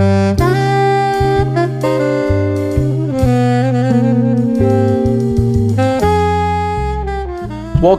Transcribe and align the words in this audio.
Ta 0.00 0.49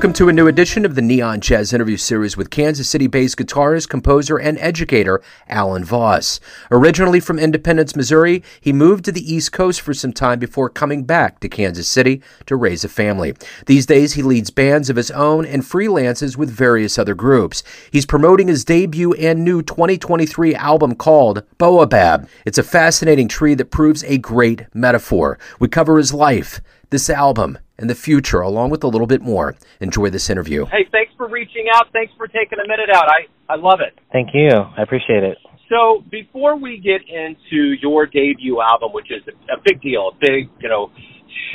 Welcome 0.01 0.13
to 0.13 0.29
a 0.29 0.33
new 0.33 0.47
edition 0.47 0.83
of 0.83 0.95
the 0.95 1.01
Neon 1.03 1.41
Jazz 1.41 1.73
interview 1.73 1.95
series 1.95 2.35
with 2.35 2.49
Kansas 2.49 2.89
City 2.89 3.05
based 3.05 3.37
guitarist, 3.37 3.87
composer, 3.87 4.35
and 4.35 4.57
educator 4.57 5.21
Alan 5.47 5.85
Voss. 5.85 6.39
Originally 6.71 7.19
from 7.19 7.37
Independence, 7.37 7.95
Missouri, 7.95 8.41
he 8.59 8.73
moved 8.73 9.05
to 9.05 9.11
the 9.11 9.31
East 9.31 9.51
Coast 9.51 9.79
for 9.79 9.93
some 9.93 10.11
time 10.11 10.39
before 10.39 10.71
coming 10.71 11.03
back 11.03 11.39
to 11.41 11.47
Kansas 11.47 11.87
City 11.87 12.23
to 12.47 12.55
raise 12.55 12.83
a 12.83 12.89
family. 12.89 13.35
These 13.67 13.85
days, 13.85 14.13
he 14.13 14.23
leads 14.23 14.49
bands 14.49 14.89
of 14.89 14.95
his 14.95 15.11
own 15.11 15.45
and 15.45 15.61
freelances 15.61 16.35
with 16.35 16.49
various 16.49 16.97
other 16.97 17.13
groups. 17.13 17.61
He's 17.91 18.07
promoting 18.07 18.47
his 18.47 18.65
debut 18.65 19.13
and 19.13 19.45
new 19.45 19.61
2023 19.61 20.55
album 20.55 20.95
called 20.95 21.43
Baobab. 21.59 22.27
It's 22.43 22.57
a 22.57 22.63
fascinating 22.63 23.27
tree 23.27 23.53
that 23.53 23.69
proves 23.69 24.03
a 24.05 24.17
great 24.17 24.65
metaphor. 24.73 25.37
We 25.59 25.67
cover 25.67 25.99
his 25.99 26.11
life, 26.11 26.59
this 26.89 27.07
album, 27.07 27.59
and 27.81 27.89
the 27.89 27.95
future, 27.95 28.39
along 28.39 28.69
with 28.69 28.83
a 28.83 28.87
little 28.87 29.07
bit 29.07 29.21
more. 29.21 29.55
Enjoy 29.81 30.09
this 30.09 30.29
interview. 30.29 30.65
Hey, 30.65 30.87
thanks 30.91 31.11
for 31.17 31.27
reaching 31.27 31.65
out. 31.73 31.87
Thanks 31.91 32.13
for 32.15 32.27
taking 32.27 32.59
a 32.63 32.67
minute 32.67 32.89
out. 32.93 33.09
I, 33.09 33.53
I 33.53 33.57
love 33.57 33.79
it. 33.81 33.99
Thank 34.13 34.29
you. 34.33 34.49
I 34.49 34.83
appreciate 34.83 35.23
it. 35.23 35.37
So 35.67 36.03
before 36.11 36.57
we 36.57 36.77
get 36.77 37.01
into 37.09 37.73
your 37.81 38.05
debut 38.05 38.61
album, 38.61 38.91
which 38.93 39.09
is 39.09 39.23
a, 39.27 39.53
a 39.53 39.57
big 39.65 39.81
deal, 39.81 40.11
a 40.13 40.17
big, 40.19 40.49
you 40.59 40.69
know, 40.69 40.91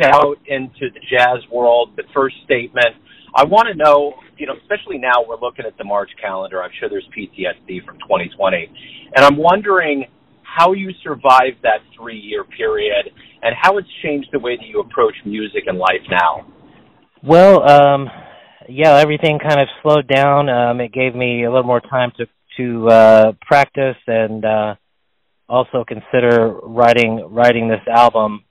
shout 0.00 0.38
into 0.46 0.90
the 0.92 1.00
jazz 1.10 1.38
world, 1.52 1.90
the 1.96 2.04
first 2.14 2.36
statement, 2.44 2.96
I 3.34 3.44
want 3.44 3.68
to 3.68 3.74
know, 3.74 4.14
you 4.38 4.46
know, 4.46 4.54
especially 4.62 4.98
now 4.98 5.22
we're 5.28 5.38
looking 5.38 5.66
at 5.66 5.76
the 5.76 5.84
March 5.84 6.10
calendar. 6.20 6.62
I'm 6.62 6.70
sure 6.80 6.88
there's 6.88 7.06
PTSD 7.16 7.84
from 7.84 7.98
2020. 7.98 8.72
And 9.14 9.24
I'm 9.24 9.36
wondering 9.36 10.06
how 10.56 10.72
you 10.72 10.90
survived 11.02 11.62
that 11.62 11.80
three 11.96 12.18
year 12.18 12.44
period 12.44 13.10
and 13.42 13.54
how 13.60 13.78
it's 13.78 13.88
changed 14.02 14.28
the 14.32 14.38
way 14.38 14.56
that 14.56 14.66
you 14.66 14.80
approach 14.80 15.14
music 15.24 15.64
and 15.66 15.78
life 15.78 16.02
now. 16.10 16.46
Well, 17.22 17.68
um, 17.68 18.08
yeah, 18.68 18.96
everything 18.96 19.38
kind 19.38 19.60
of 19.60 19.68
slowed 19.82 20.08
down. 20.08 20.48
Um, 20.48 20.80
it 20.80 20.92
gave 20.92 21.14
me 21.14 21.44
a 21.44 21.50
little 21.50 21.66
more 21.66 21.80
time 21.80 22.12
to 22.18 22.26
to 22.56 22.88
uh, 22.88 23.32
practice 23.42 23.96
and 24.06 24.44
uh, 24.44 24.74
also 25.48 25.84
consider 25.86 26.54
writing 26.62 27.28
writing 27.30 27.68
this 27.68 27.86
album. 27.94 28.44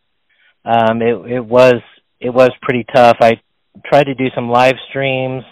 Um, 0.63 1.01
it, 1.01 1.31
it 1.31 1.45
was 1.45 1.81
it 2.19 2.29
was 2.29 2.51
pretty 2.61 2.85
tough. 2.93 3.17
I 3.21 3.41
tried 3.85 4.05
to 4.05 4.15
do 4.15 4.27
some 4.35 4.49
live 4.49 4.75
streams. 4.89 5.43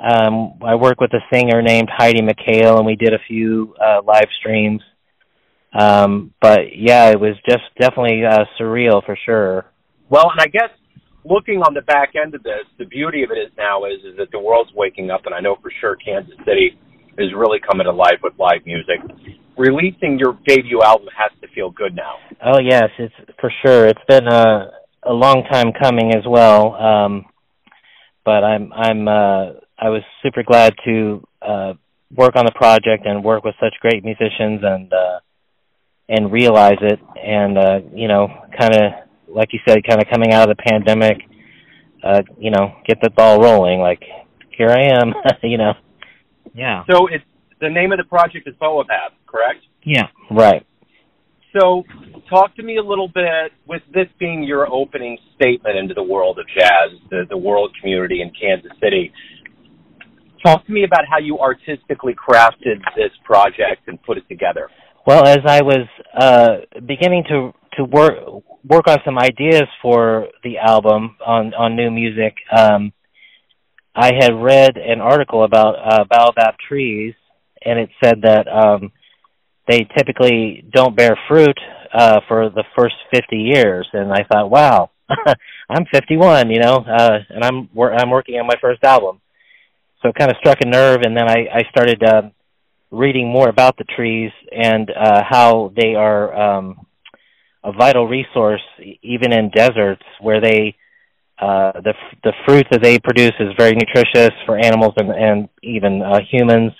Um, 0.00 0.60
I 0.64 0.76
work 0.76 1.00
with 1.00 1.12
a 1.12 1.20
singer 1.32 1.60
named 1.60 1.88
Heidi 1.94 2.20
McHale, 2.20 2.76
and 2.76 2.86
we 2.86 2.94
did 2.94 3.12
a 3.12 3.18
few 3.26 3.74
uh, 3.84 4.00
live 4.04 4.28
streams. 4.38 4.80
Um, 5.72 6.32
but 6.40 6.76
yeah, 6.76 7.10
it 7.10 7.20
was 7.20 7.36
just 7.48 7.64
definitely 7.78 8.22
uh, 8.24 8.44
surreal 8.60 9.04
for 9.04 9.18
sure. 9.24 9.66
Well, 10.08 10.30
and 10.30 10.40
I 10.40 10.46
guess 10.46 10.70
looking 11.24 11.58
on 11.58 11.74
the 11.74 11.82
back 11.82 12.12
end 12.20 12.34
of 12.34 12.42
this, 12.42 12.64
the 12.78 12.86
beauty 12.86 13.22
of 13.22 13.30
it 13.30 13.38
is 13.38 13.52
now 13.56 13.84
is 13.84 14.00
is 14.04 14.16
that 14.18 14.30
the 14.32 14.38
world's 14.38 14.70
waking 14.74 15.10
up, 15.10 15.26
and 15.26 15.34
I 15.34 15.40
know 15.40 15.56
for 15.60 15.70
sure 15.80 15.96
Kansas 15.96 16.36
City 16.44 16.78
is 17.18 17.28
really 17.36 17.58
coming 17.60 17.84
to 17.84 17.92
life 17.92 18.20
with 18.22 18.32
live 18.38 18.64
music. 18.64 19.00
Releasing 19.56 20.18
your 20.18 20.38
debut 20.46 20.80
album 20.82 21.08
has 21.16 21.32
to 21.40 21.48
feel 21.54 21.70
good 21.70 21.94
now. 21.94 22.16
Oh 22.44 22.60
yes, 22.60 22.88
it's 22.98 23.14
for 23.40 23.52
sure. 23.64 23.86
It's 23.86 24.04
been 24.08 24.26
a 24.26 24.70
a 25.02 25.12
long 25.12 25.44
time 25.50 25.72
coming 25.80 26.12
as 26.14 26.22
well. 26.26 26.74
Um, 26.74 27.24
but 28.24 28.44
I'm 28.44 28.72
I'm 28.72 29.08
uh, 29.08 29.52
I 29.78 29.90
was 29.90 30.02
super 30.22 30.42
glad 30.42 30.74
to 30.84 31.22
uh, 31.42 31.72
work 32.14 32.36
on 32.36 32.44
the 32.44 32.52
project 32.54 33.04
and 33.04 33.24
work 33.24 33.44
with 33.44 33.54
such 33.60 33.74
great 33.80 34.04
musicians 34.04 34.60
and 34.62 34.92
uh, 34.92 35.18
and 36.08 36.32
realize 36.32 36.78
it. 36.80 37.00
And 37.22 37.58
uh 37.58 37.80
you 37.94 38.08
know 38.08 38.28
kind 38.58 38.74
of 38.74 38.92
like 39.28 39.52
you 39.52 39.60
said 39.66 39.78
kind 39.88 40.00
of 40.00 40.08
coming 40.10 40.32
out 40.32 40.48
of 40.48 40.56
the 40.56 40.62
pandemic 40.62 41.18
uh 42.02 42.22
you 42.38 42.50
know 42.50 42.76
get 42.86 42.98
the 43.02 43.10
ball 43.10 43.40
rolling 43.40 43.80
like 43.80 44.02
here 44.56 44.70
i 44.70 45.00
am 45.00 45.12
you 45.42 45.58
know. 45.58 45.72
Yeah. 46.54 46.82
So 46.90 47.06
it's 47.06 47.24
the 47.60 47.68
name 47.68 47.92
of 47.92 47.98
the 47.98 48.04
project 48.04 48.48
is 48.48 48.54
Baobab, 48.58 49.12
correct? 49.26 49.60
Yeah. 49.84 50.06
Right. 50.30 50.66
So 51.58 51.84
talk 52.28 52.54
to 52.56 52.62
me 52.62 52.76
a 52.76 52.82
little 52.82 53.08
bit 53.08 53.52
with 53.66 53.82
this 53.92 54.06
being 54.18 54.42
your 54.42 54.70
opening 54.70 55.18
statement 55.34 55.76
into 55.76 55.94
the 55.94 56.02
world 56.02 56.38
of 56.38 56.46
jazz 56.48 56.98
the 57.10 57.24
the 57.28 57.36
world 57.36 57.74
community 57.80 58.20
in 58.20 58.30
kansas 58.38 58.72
city 58.82 59.12
talk 60.44 60.64
to 60.66 60.72
me 60.72 60.84
about 60.84 61.04
how 61.08 61.18
you 61.18 61.38
artistically 61.38 62.14
crafted 62.14 62.78
this 62.96 63.10
project 63.24 63.86
and 63.86 64.02
put 64.02 64.18
it 64.18 64.28
together 64.28 64.68
well, 65.08 65.26
as 65.26 65.38
I 65.46 65.62
was 65.62 65.86
uh, 66.20 66.80
beginning 66.86 67.24
to 67.30 67.54
to 67.78 67.84
work 67.84 68.12
work 68.62 68.86
on 68.88 68.98
some 69.06 69.18
ideas 69.18 69.62
for 69.80 70.26
the 70.44 70.58
album 70.58 71.16
on 71.26 71.54
on 71.54 71.76
new 71.76 71.90
music, 71.90 72.34
um, 72.54 72.92
I 73.96 74.12
had 74.20 74.34
read 74.34 74.76
an 74.76 75.00
article 75.00 75.44
about 75.44 75.76
uh, 75.76 76.04
baobab 76.10 76.56
trees, 76.68 77.14
and 77.64 77.78
it 77.78 77.88
said 78.04 78.20
that 78.20 78.48
um, 78.48 78.92
they 79.66 79.88
typically 79.96 80.62
don't 80.70 80.94
bear 80.94 81.18
fruit 81.26 81.58
uh, 81.94 82.20
for 82.28 82.50
the 82.50 82.64
first 82.76 82.96
50 83.10 83.34
years. 83.34 83.88
And 83.94 84.12
I 84.12 84.24
thought, 84.30 84.50
wow, 84.50 84.90
I'm 85.70 85.86
51, 85.90 86.50
you 86.50 86.60
know, 86.60 86.84
uh, 86.86 87.18
and 87.30 87.42
I'm 87.42 87.70
wor- 87.72 87.94
I'm 87.94 88.10
working 88.10 88.34
on 88.34 88.46
my 88.46 88.56
first 88.60 88.84
album. 88.84 89.22
So 90.02 90.10
it 90.10 90.16
kind 90.16 90.30
of 90.30 90.36
struck 90.36 90.58
a 90.60 90.68
nerve, 90.68 91.00
and 91.00 91.16
then 91.16 91.30
I 91.30 91.46
I 91.50 91.62
started. 91.70 92.02
Uh, 92.04 92.22
reading 92.90 93.30
more 93.30 93.48
about 93.48 93.76
the 93.76 93.84
trees 93.84 94.30
and 94.50 94.90
uh, 94.90 95.22
how 95.28 95.72
they 95.76 95.94
are 95.94 96.58
um, 96.58 96.86
a 97.64 97.72
vital 97.72 98.06
resource 98.06 98.62
even 99.02 99.32
in 99.32 99.50
deserts 99.50 100.02
where 100.20 100.40
they 100.40 100.74
uh, 101.40 101.72
the 101.84 101.94
the 102.24 102.32
fruit 102.46 102.66
that 102.70 102.82
they 102.82 102.98
produce 102.98 103.32
is 103.38 103.48
very 103.56 103.72
nutritious 103.72 104.34
for 104.44 104.58
animals 104.58 104.92
and, 104.96 105.10
and 105.10 105.48
even 105.62 106.02
uh, 106.02 106.18
humans, 106.28 106.72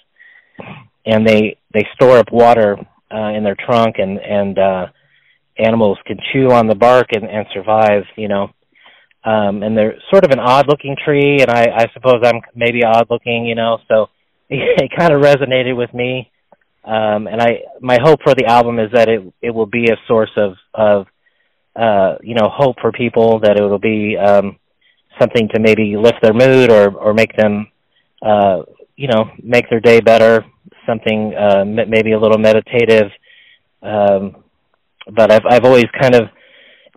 and 1.07 1.27
they 1.27 1.57
they 1.73 1.87
store 1.95 2.19
up 2.19 2.33
water 2.33 2.77
uh, 3.15 3.29
in 3.37 3.45
their 3.45 3.55
trunk 3.55 3.97
and 3.99 4.19
and 4.19 4.59
uh, 4.59 4.87
animals 5.59 5.99
can 6.07 6.17
chew 6.33 6.51
on 6.51 6.67
the 6.67 6.75
bark 6.75 7.07
and, 7.13 7.25
and 7.25 7.47
survive. 7.55 8.03
You 8.17 8.27
know, 8.27 8.51
um, 9.25 9.63
and 9.63 9.79
they're 9.79 9.95
sort 10.11 10.25
of 10.25 10.33
an 10.33 10.41
odd 10.41 10.67
looking 10.69 10.97
tree, 11.05 11.39
and 11.41 11.51
I, 11.51 11.67
I 11.77 11.87
suppose 11.95 12.21
I'm 12.25 12.41
maybe 12.57 12.83
odd 12.85 13.07
looking. 13.11 13.47
You 13.47 13.55
know, 13.55 13.79
so 13.87 14.07
it 14.51 14.91
kind 14.97 15.13
of 15.13 15.21
resonated 15.21 15.77
with 15.77 15.93
me. 15.93 16.31
Um, 16.85 17.27
and 17.27 17.41
I, 17.41 17.61
my 17.81 17.99
hope 18.03 18.21
for 18.23 18.35
the 18.35 18.47
album 18.47 18.79
is 18.79 18.91
that 18.95 19.09
it, 19.09 19.21
it 19.43 19.51
will 19.51 19.67
be 19.67 19.91
a 19.91 19.97
source 20.07 20.31
of, 20.37 20.55
of, 20.73 21.07
uh, 21.77 22.17
you 22.23 22.35
know, 22.35 22.49
hope 22.51 22.77
for 22.81 22.93
people, 22.93 23.41
that 23.41 23.59
it 23.59 23.63
will 23.63 23.79
be, 23.79 24.17
um, 24.17 24.57
something 25.21 25.49
to 25.53 25.61
maybe 25.61 25.97
lift 25.97 26.23
their 26.23 26.33
mood 26.33 26.71
or, 26.71 26.97
or 26.97 27.13
make 27.13 27.37
them, 27.37 27.67
uh, 28.23 28.63
you 28.97 29.09
know, 29.09 29.31
make 29.43 29.69
their 29.69 29.81
day 29.81 30.01
better, 30.01 30.47
something, 30.87 31.35
uh, 31.35 31.65
maybe 31.65 32.13
a 32.13 32.19
little 32.19 32.39
meditative. 32.39 33.11
Um, 33.83 34.43
but 35.15 35.31
I've, 35.31 35.45
I've 35.49 35.65
always 35.65 35.87
kind 36.01 36.15
of, 36.15 36.23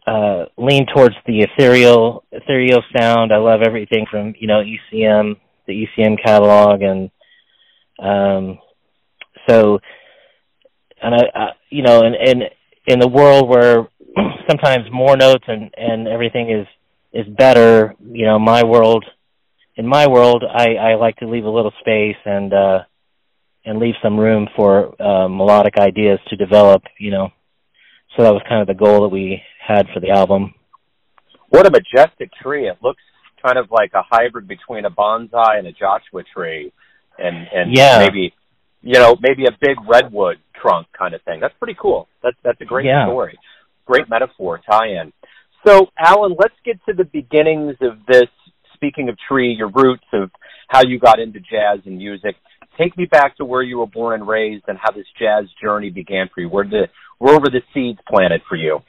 uh, 0.08 0.46
leaned 0.58 0.90
towards 0.96 1.16
the 1.28 1.42
ethereal, 1.42 2.24
ethereal 2.32 2.82
sound. 2.98 3.34
I 3.34 3.38
love 3.38 3.62
everything 3.62 4.06
from, 4.10 4.36
you 4.40 4.48
know, 4.48 4.64
ECM, 4.64 5.36
the 5.68 5.86
ECM 5.86 6.16
catalog 6.24 6.82
and, 6.82 7.12
um, 8.00 8.60
so, 9.48 9.80
and 11.02 11.16
I, 11.16 11.24
I 11.34 11.48
you 11.70 11.84
know, 11.84 12.02
in, 12.02 12.14
in 12.14 12.42
in 12.88 13.00
the 13.00 13.08
world 13.08 13.50
where 13.50 13.88
sometimes 14.50 14.86
more 14.92 15.18
notes 15.18 15.46
and 15.48 15.72
and 15.78 16.08
everything 16.08 16.52
is 16.52 16.68
is 17.14 17.28
better, 17.36 17.96
you 18.02 18.26
know, 18.26 18.40
my 18.40 18.64
world, 18.64 19.06
in 19.76 19.88
my 19.88 20.08
world, 20.08 20.44
I 20.48 20.76
I 20.76 20.96
like 20.96 21.18
to 21.18 21.28
leave 21.28 21.46
a 21.46 21.50
little 21.50 21.74
space 21.82 22.18
and 22.26 22.54
uh 22.54 22.80
and 23.66 23.80
leave 23.80 23.94
some 24.02 24.20
room 24.20 24.48
for 24.56 25.00
uh, 25.00 25.28
melodic 25.28 25.78
ideas 25.78 26.20
to 26.30 26.36
develop, 26.36 26.82
you 27.00 27.12
know. 27.12 27.30
So 28.16 28.24
that 28.24 28.34
was 28.34 28.42
kind 28.50 28.62
of 28.62 28.68
the 28.68 28.74
goal 28.74 29.04
that 29.04 29.10
we 29.10 29.42
had 29.66 29.88
for 29.94 30.00
the 30.00 30.10
album. 30.10 30.56
What 31.50 31.68
a 31.68 31.72
majestic 31.72 32.32
tree! 32.42 32.68
It 32.68 32.78
looks 32.82 33.04
kind 33.46 33.58
of 33.58 33.70
like 33.72 33.92
a 33.94 34.04
hybrid 34.10 34.48
between 34.48 34.86
a 34.86 34.90
bonsai 34.90 35.60
and 35.60 35.68
a 35.68 35.72
Joshua 35.72 36.24
tree 36.34 36.72
and 37.18 37.48
and 37.54 37.76
yeah. 37.76 38.00
maybe 38.00 38.34
you 38.82 39.00
know 39.00 39.16
maybe 39.22 39.46
a 39.46 39.58
big 39.60 39.78
redwood 39.88 40.38
trunk 40.62 40.88
kind 40.98 41.14
of 41.14 41.22
thing. 41.24 41.40
That's 41.40 41.54
pretty 41.60 41.78
cool. 41.80 42.08
That's 42.24 42.38
that's 42.44 42.62
a 42.62 42.66
great 42.66 42.86
yeah. 42.86 43.06
story. 43.06 43.38
Great 43.86 44.10
metaphor 44.10 44.62
tie-in. 44.70 45.12
So, 45.66 45.88
Alan, 45.98 46.36
let's 46.40 46.56
get 46.66 46.80
to 46.88 46.94
the 46.94 47.04
beginnings 47.04 47.76
of 47.82 48.00
this. 48.08 48.30
Speaking 48.76 49.10
of 49.10 49.18
tree, 49.28 49.54
your 49.54 49.70
roots 49.70 50.06
of 50.14 50.32
how 50.68 50.82
you 50.84 50.98
got 50.98 51.20
into 51.20 51.40
jazz 51.40 51.80
and 51.86 51.98
music. 51.98 52.36
Take 52.80 52.98
me 52.98 53.06
back 53.06 53.38
to 53.38 53.46
where 53.46 53.62
you 53.62 53.78
were 53.78 53.86
born 53.86 54.20
and 54.20 54.28
raised, 54.28 54.64
and 54.68 54.78
how 54.82 54.92
this 54.92 55.06
jazz 55.20 55.46
journey 55.62 55.90
began 55.90 56.30
for 56.34 56.42
you. 56.42 56.50
Where 56.50 56.66
the 56.66 56.88
where 57.20 57.40
were 57.40 57.50
the 57.50 57.62
seeds 57.74 58.00
planted 58.10 58.42
for 58.50 58.56
you? 58.56 58.80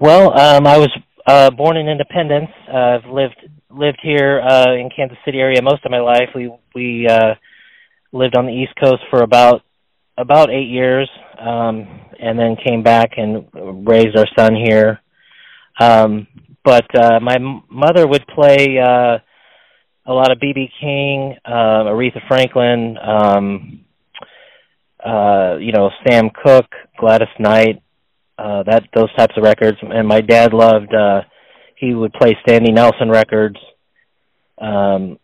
Well, 0.00 0.38
um, 0.38 0.66
I 0.66 0.76
was 0.76 0.90
uh, 1.26 1.50
born 1.50 1.76
in 1.76 1.88
Independence. 1.88 2.50
Uh, 2.70 2.76
I've 2.76 3.10
lived 3.10 3.36
lived 3.70 4.00
here 4.02 4.40
uh, 4.40 4.74
in 4.74 4.90
Kansas 4.94 5.18
City 5.24 5.38
area 5.38 5.62
most 5.62 5.84
of 5.84 5.90
my 5.90 6.00
life. 6.00 6.28
We 6.34 6.52
we 6.74 7.06
uh, 7.08 7.34
lived 8.12 8.36
on 8.36 8.46
the 8.46 8.52
East 8.52 8.72
Coast 8.82 9.02
for 9.10 9.22
about 9.22 9.62
about 10.16 10.50
eight 10.50 10.68
years. 10.68 11.08
um, 11.38 11.86
and 12.18 12.38
then 12.38 12.56
came 12.66 12.82
back 12.82 13.12
and 13.16 13.46
raised 13.86 14.16
our 14.16 14.26
son 14.36 14.54
here. 14.56 15.00
Um, 15.80 16.26
but 16.64 16.86
uh, 16.96 17.20
my 17.20 17.36
m- 17.36 17.62
mother 17.70 18.06
would 18.06 18.26
play 18.26 18.76
uh, 18.78 19.18
a 20.06 20.12
lot 20.12 20.32
of 20.32 20.38
BB 20.38 20.70
King, 20.80 21.36
uh, 21.44 21.84
Aretha 21.84 22.26
Franklin, 22.26 22.96
um, 22.98 23.80
uh, 25.04 25.56
you 25.60 25.72
know 25.72 25.90
Sam 26.06 26.30
Cooke, 26.44 26.72
Gladys 26.98 27.28
Knight, 27.38 27.80
uh, 28.36 28.64
that 28.64 28.84
those 28.94 29.14
types 29.14 29.34
of 29.36 29.44
records. 29.44 29.78
And 29.82 30.08
my 30.08 30.20
dad 30.20 30.52
loved. 30.52 30.92
Uh, 30.92 31.22
he 31.76 31.94
would 31.94 32.12
play 32.12 32.36
Stanley 32.42 32.72
Nelson 32.72 33.08
records. 33.08 33.56
Um, 34.60 35.18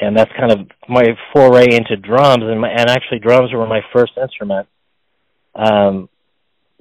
and 0.00 0.16
that's 0.16 0.30
kind 0.38 0.50
of 0.50 0.60
my 0.88 1.04
foray 1.32 1.66
into 1.74 1.96
drums 1.96 2.42
and 2.42 2.60
my, 2.60 2.70
and 2.70 2.88
actually 2.88 3.18
drums 3.18 3.52
were 3.52 3.66
my 3.66 3.82
first 3.92 4.12
instrument. 4.20 4.66
Um 5.54 6.08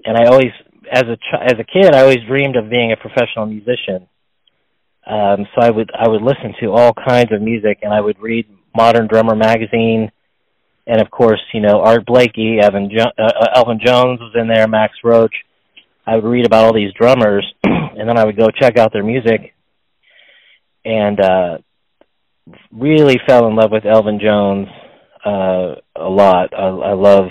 and 0.05 0.17
i 0.17 0.25
always 0.25 0.51
as 0.91 1.03
a 1.03 1.17
ch- 1.17 1.43
as 1.43 1.53
a 1.59 1.63
kid 1.63 1.93
i 1.93 2.01
always 2.01 2.19
dreamed 2.27 2.55
of 2.55 2.69
being 2.69 2.91
a 2.91 2.97
professional 2.97 3.45
musician. 3.45 4.07
Um 5.05 5.45
so 5.53 5.61
i 5.61 5.69
would 5.69 5.91
i 5.93 6.07
would 6.07 6.21
listen 6.21 6.53
to 6.61 6.71
all 6.71 6.93
kinds 6.93 7.31
of 7.33 7.41
music 7.41 7.79
and 7.81 7.93
i 7.93 7.99
would 7.99 8.19
read 8.19 8.45
modern 8.75 9.07
drummer 9.07 9.35
magazine 9.35 10.11
and 10.87 11.01
of 11.01 11.11
course 11.11 11.41
you 11.53 11.61
know 11.61 11.81
art 11.81 12.05
blakey 12.05 12.59
evan 12.61 12.89
jo- 12.89 13.11
uh, 13.17 13.33
uh 13.41 13.47
elvin 13.55 13.79
jones 13.83 14.19
was 14.19 14.33
in 14.35 14.47
there 14.47 14.67
max 14.67 14.93
roach. 15.03 15.33
I 16.07 16.15
would 16.15 16.23
read 16.25 16.45
about 16.45 16.65
all 16.65 16.73
these 16.73 16.93
drummers 16.93 17.45
and 17.63 18.07
then 18.07 18.17
i 18.17 18.23
would 18.23 18.37
go 18.37 18.49
check 18.49 18.77
out 18.77 18.93
their 18.93 19.03
music. 19.03 19.53
And 20.85 21.19
uh 21.19 21.57
really 22.71 23.17
fell 23.27 23.47
in 23.47 23.55
love 23.55 23.71
with 23.71 23.85
Elvin 23.85 24.19
Jones 24.19 24.67
uh 25.25 25.75
a 25.95 26.09
lot. 26.09 26.53
I, 26.53 26.67
I 26.67 26.93
love 26.93 27.25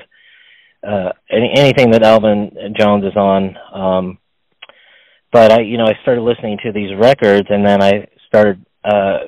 uh 0.86 1.10
any 1.30 1.52
anything 1.56 1.90
that 1.92 2.02
Elvin 2.02 2.74
Jones 2.78 3.04
is 3.04 3.16
on. 3.16 3.56
Um 3.72 4.18
but 5.32 5.52
I 5.52 5.60
you 5.60 5.78
know, 5.78 5.86
I 5.86 5.94
started 6.02 6.22
listening 6.22 6.58
to 6.64 6.72
these 6.72 6.90
records 6.98 7.46
and 7.50 7.66
then 7.66 7.82
I 7.82 8.08
started 8.28 8.64
uh 8.84 9.18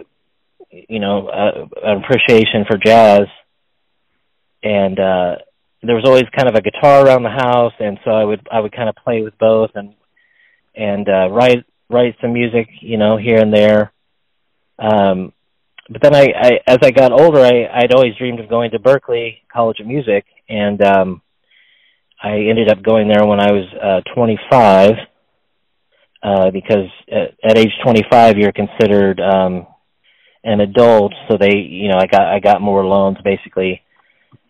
you 0.70 1.00
know, 1.00 1.26
uh, 1.26 1.66
an 1.82 2.04
appreciation 2.04 2.64
for 2.68 2.78
jazz 2.78 3.22
and 4.62 4.98
uh 4.98 5.36
there 5.82 5.96
was 5.96 6.04
always 6.04 6.24
kind 6.36 6.48
of 6.48 6.54
a 6.54 6.60
guitar 6.60 7.06
around 7.06 7.22
the 7.22 7.30
house 7.30 7.72
and 7.80 7.98
so 8.04 8.10
I 8.10 8.24
would 8.24 8.46
I 8.52 8.60
would 8.60 8.72
kind 8.72 8.88
of 8.88 8.96
play 8.96 9.22
with 9.22 9.36
both 9.38 9.70
and 9.74 9.94
and 10.74 11.08
uh 11.08 11.30
write 11.30 11.64
write 11.88 12.14
some 12.20 12.32
music, 12.32 12.68
you 12.80 12.98
know, 12.98 13.16
here 13.16 13.38
and 13.38 13.52
there. 13.52 13.92
Um 14.78 15.32
but 15.90 16.02
then 16.02 16.14
I, 16.14 16.28
I 16.40 16.50
as 16.68 16.78
I 16.82 16.92
got 16.92 17.12
older, 17.12 17.40
I 17.40 17.66
I'd 17.82 17.92
always 17.92 18.14
dreamed 18.16 18.38
of 18.38 18.48
going 18.48 18.70
to 18.70 18.78
Berklee 18.78 19.38
College 19.52 19.80
of 19.80 19.88
Music, 19.88 20.24
and 20.48 20.80
um, 20.82 21.22
I 22.22 22.34
ended 22.48 22.70
up 22.70 22.82
going 22.82 23.08
there 23.08 23.26
when 23.26 23.40
I 23.40 23.50
was 23.50 23.64
uh, 23.82 24.14
25, 24.14 24.92
uh, 26.22 26.50
because 26.52 26.86
at, 27.10 27.34
at 27.42 27.58
age 27.58 27.72
25 27.82 28.36
you're 28.38 28.52
considered 28.52 29.18
um, 29.20 29.66
an 30.44 30.60
adult, 30.60 31.12
so 31.28 31.36
they 31.36 31.56
you 31.56 31.88
know 31.88 31.98
I 31.98 32.06
got 32.06 32.22
I 32.22 32.38
got 32.38 32.62
more 32.62 32.86
loans 32.86 33.18
basically. 33.24 33.82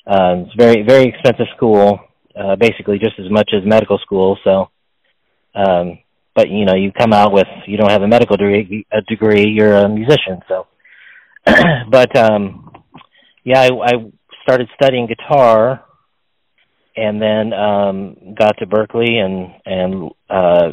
Um, 0.07 0.41
it's 0.41 0.55
very 0.59 0.83
very 0.83 1.05
expensive 1.05 1.47
school, 1.57 2.01
uh, 2.39 2.57
basically 2.57 2.99
just 2.99 3.19
as 3.19 3.31
much 3.31 3.51
as 3.55 3.67
medical 3.67 3.99
school. 3.99 4.37
So, 4.45 4.69
um, 5.55 6.01
but 6.35 6.51
you 6.51 6.67
know 6.67 6.75
you 6.75 6.93
come 6.93 7.15
out 7.15 7.33
with 7.33 7.49
you 7.67 7.79
don't 7.79 7.91
have 7.91 8.03
a 8.03 8.09
medical 8.09 8.37
degree, 8.37 8.87
a 8.93 9.01
degree, 9.03 9.47
you're 9.47 9.77
a 9.77 9.89
musician, 9.89 10.43
so 10.47 10.67
but 11.91 12.17
um 12.17 12.73
yeah, 13.45 13.61
I, 13.63 13.69
I 13.85 13.93
started 14.43 14.69
studying 14.75 15.07
guitar 15.07 15.85
and 16.97 17.21
then 17.21 17.53
um 17.53 18.35
got 18.39 18.57
to 18.59 18.67
Berklee 18.67 19.17
and 19.17 19.53
and 19.65 20.11
uh 20.29 20.73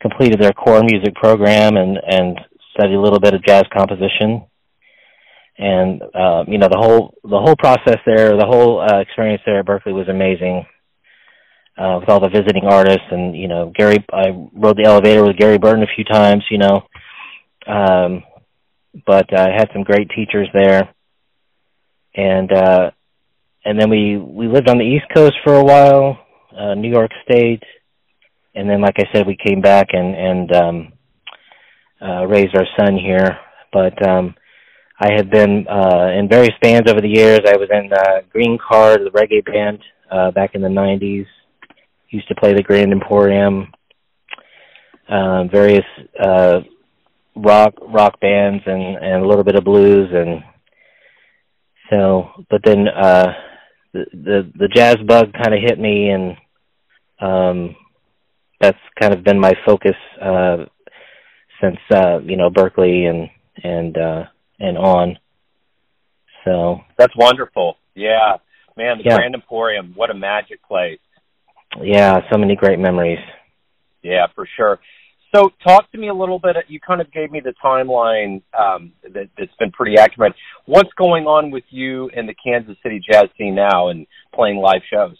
completed 0.00 0.40
their 0.40 0.52
core 0.52 0.82
music 0.82 1.14
program 1.14 1.76
and 1.76 1.98
and 2.04 2.38
studied 2.74 2.94
a 2.94 3.00
little 3.00 3.20
bit 3.20 3.34
of 3.34 3.44
jazz 3.44 3.64
composition. 3.76 4.44
And 5.58 6.02
uh 6.02 6.44
you 6.48 6.58
know 6.58 6.68
the 6.68 6.78
whole 6.78 7.14
the 7.22 7.38
whole 7.38 7.56
process 7.56 7.98
there 8.06 8.36
the 8.36 8.46
whole 8.46 8.80
uh, 8.80 9.00
experience 9.00 9.42
there 9.44 9.60
at 9.60 9.66
Berklee 9.66 9.94
was 9.94 10.08
amazing 10.08 10.64
uh 11.78 11.98
with 12.00 12.08
all 12.08 12.20
the 12.20 12.28
visiting 12.28 12.64
artists 12.64 13.06
and 13.10 13.36
you 13.36 13.48
know 13.48 13.72
Gary 13.76 14.04
I 14.12 14.28
rode 14.54 14.76
the 14.76 14.86
elevator 14.86 15.24
with 15.24 15.36
Gary 15.36 15.58
Burton 15.58 15.82
a 15.82 15.94
few 15.94 16.04
times 16.04 16.44
you 16.50 16.58
know. 16.58 16.82
Um 17.66 18.24
but 19.06 19.32
I 19.36 19.50
had 19.56 19.68
some 19.72 19.82
great 19.82 20.10
teachers 20.14 20.48
there, 20.52 20.88
and 22.14 22.52
uh, 22.52 22.90
and 23.64 23.80
then 23.80 23.90
we 23.90 24.16
we 24.16 24.48
lived 24.48 24.68
on 24.68 24.78
the 24.78 24.84
East 24.84 25.06
Coast 25.14 25.34
for 25.44 25.54
a 25.54 25.64
while, 25.64 26.18
uh, 26.56 26.74
New 26.74 26.90
York 26.90 27.10
State, 27.24 27.62
and 28.54 28.68
then 28.68 28.80
like 28.80 28.96
I 28.98 29.04
said, 29.12 29.26
we 29.26 29.36
came 29.36 29.60
back 29.60 29.88
and 29.92 30.14
and 30.14 30.56
um, 30.56 30.92
uh, 32.00 32.26
raised 32.26 32.56
our 32.56 32.66
son 32.78 32.96
here. 32.96 33.38
But 33.72 34.06
um, 34.06 34.34
I 35.00 35.12
had 35.12 35.30
been 35.30 35.66
uh, 35.68 36.10
in 36.18 36.28
various 36.28 36.54
bands 36.60 36.90
over 36.90 37.00
the 37.00 37.08
years. 37.08 37.40
I 37.46 37.56
was 37.56 37.68
in 37.72 37.92
uh, 37.92 38.20
Green 38.30 38.58
Card, 38.58 39.00
the 39.00 39.10
reggae 39.10 39.44
band, 39.44 39.78
uh, 40.10 40.30
back 40.30 40.54
in 40.54 40.62
the 40.62 40.68
'90s. 40.68 41.26
Used 42.10 42.28
to 42.28 42.34
play 42.34 42.52
the 42.52 42.62
Grand 42.62 42.92
Emporium. 42.92 43.72
Uh, 45.08 45.44
various 45.44 45.84
uh, 46.22 46.60
rock 47.36 47.74
rock 47.80 48.20
bands 48.20 48.62
and 48.66 48.96
and 48.96 49.24
a 49.24 49.26
little 49.26 49.44
bit 49.44 49.54
of 49.56 49.64
blues 49.64 50.08
and 50.12 50.42
so 51.90 52.28
but 52.50 52.60
then 52.64 52.86
uh 52.88 53.32
the 53.92 54.04
the, 54.12 54.52
the 54.58 54.68
jazz 54.68 54.96
bug 55.06 55.32
kind 55.32 55.54
of 55.54 55.60
hit 55.60 55.78
me 55.78 56.10
and 56.10 56.36
um 57.20 57.76
that's 58.60 58.78
kind 59.00 59.12
of 59.12 59.24
been 59.24 59.40
my 59.40 59.52
focus 59.66 59.96
uh 60.20 60.58
since 61.60 61.78
uh 61.94 62.18
you 62.20 62.36
know 62.36 62.50
Berklee 62.50 63.08
and 63.08 63.28
and 63.62 63.96
uh 63.96 64.24
and 64.58 64.78
on. 64.78 65.18
So. 66.44 66.80
That's 66.98 67.14
wonderful. 67.16 67.76
Yeah. 67.94 68.36
Man 68.76 68.98
the 68.98 69.04
yeah. 69.04 69.16
Grand 69.16 69.34
Emporium 69.34 69.92
what 69.94 70.10
a 70.10 70.14
magic 70.14 70.62
place. 70.62 71.00
Yeah 71.80 72.20
so 72.30 72.38
many 72.38 72.56
great 72.56 72.78
memories. 72.78 73.18
Yeah 74.02 74.26
for 74.34 74.46
sure 74.56 74.80
so, 75.34 75.50
talk 75.66 75.90
to 75.92 75.98
me 75.98 76.08
a 76.08 76.14
little 76.14 76.38
bit. 76.38 76.56
You 76.68 76.80
kind 76.80 77.00
of 77.00 77.10
gave 77.12 77.30
me 77.30 77.40
the 77.40 77.54
timeline 77.64 78.42
um, 78.58 78.92
that, 79.02 79.28
that's 79.38 79.54
been 79.58 79.70
pretty 79.72 79.96
accurate. 79.98 80.34
What's 80.66 80.92
going 80.98 81.24
on 81.24 81.50
with 81.50 81.64
you 81.70 82.08
in 82.14 82.26
the 82.26 82.34
Kansas 82.34 82.76
City 82.82 83.00
jazz 83.10 83.24
scene 83.38 83.54
now 83.54 83.88
and 83.88 84.06
playing 84.34 84.58
live 84.58 84.82
shows? 84.92 85.16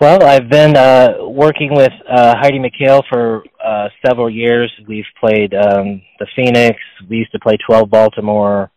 Well, 0.00 0.22
I've 0.22 0.48
been 0.48 0.76
uh, 0.76 1.14
working 1.20 1.74
with 1.74 1.92
uh, 2.10 2.34
Heidi 2.38 2.58
McHale 2.58 3.02
for 3.10 3.44
uh, 3.64 3.88
several 4.06 4.28
years. 4.28 4.72
We've 4.88 5.04
played 5.20 5.54
um, 5.54 6.02
the 6.18 6.26
Phoenix. 6.36 6.78
We 7.08 7.18
used 7.18 7.32
to 7.32 7.40
play 7.40 7.56
12 7.66 7.88
Baltimore. 7.90 8.70